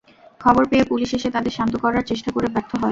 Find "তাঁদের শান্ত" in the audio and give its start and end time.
1.35-1.73